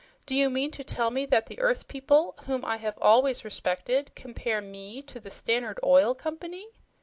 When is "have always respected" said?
2.77-4.11